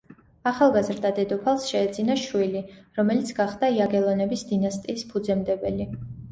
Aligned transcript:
ახალგაზრდა 0.51 1.11
დედოფალს 1.19 1.67
შეეძინა 1.73 2.17
შვილი, 2.23 2.63
რომელიც 3.01 3.31
გახდა 3.43 3.71
იაგელონების 3.77 4.47
დინასტიის 4.55 5.09
ფუძემდებელი. 5.15 5.93